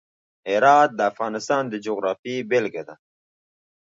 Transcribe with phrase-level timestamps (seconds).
[0.51, 2.95] هرات د افغانستان د جغرافیې بېلګه ده.